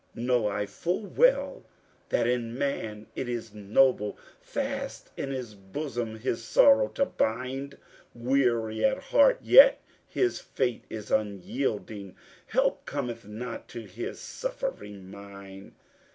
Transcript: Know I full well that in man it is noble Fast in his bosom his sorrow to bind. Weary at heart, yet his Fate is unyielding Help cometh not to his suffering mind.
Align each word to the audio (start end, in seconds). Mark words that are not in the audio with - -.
Know 0.15 0.47
I 0.47 0.65
full 0.65 1.03
well 1.05 1.63
that 2.09 2.25
in 2.25 2.57
man 2.57 3.05
it 3.15 3.29
is 3.29 3.53
noble 3.53 4.17
Fast 4.41 5.11
in 5.15 5.29
his 5.29 5.53
bosom 5.53 6.17
his 6.17 6.43
sorrow 6.43 6.87
to 6.95 7.05
bind. 7.05 7.77
Weary 8.15 8.83
at 8.83 8.97
heart, 8.97 9.37
yet 9.43 9.79
his 10.07 10.39
Fate 10.39 10.85
is 10.89 11.11
unyielding 11.11 12.15
Help 12.47 12.83
cometh 12.87 13.27
not 13.27 13.67
to 13.67 13.81
his 13.81 14.19
suffering 14.19 15.11
mind. 15.11 15.73